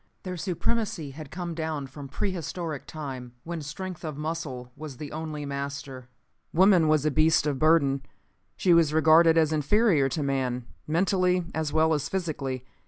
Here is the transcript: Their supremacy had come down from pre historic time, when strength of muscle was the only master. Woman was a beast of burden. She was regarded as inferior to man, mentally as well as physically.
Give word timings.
Their 0.23 0.35
supremacy 0.35 1.11
had 1.11 1.29
come 1.29 1.53
down 1.53 1.85
from 1.85 2.07
pre 2.07 2.31
historic 2.31 2.87
time, 2.87 3.33
when 3.43 3.61
strength 3.61 4.03
of 4.03 4.17
muscle 4.17 4.71
was 4.75 4.97
the 4.97 5.11
only 5.11 5.45
master. 5.45 6.09
Woman 6.51 6.87
was 6.87 7.05
a 7.05 7.11
beast 7.11 7.45
of 7.45 7.59
burden. 7.59 8.01
She 8.57 8.73
was 8.73 8.95
regarded 8.95 9.37
as 9.37 9.53
inferior 9.53 10.09
to 10.09 10.23
man, 10.23 10.65
mentally 10.87 11.45
as 11.53 11.71
well 11.71 11.93
as 11.93 12.09
physically. 12.09 12.65